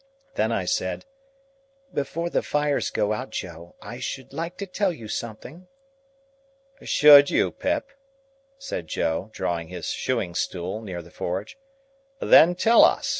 [0.33, 1.05] Then I said,
[1.93, 5.67] "Before the fire goes out, Joe, I should like to tell you something."
[6.81, 7.91] "Should you, Pip?"
[8.57, 11.55] said Joe, drawing his shoeing stool near the forge.
[12.19, 13.09] "Then tell us.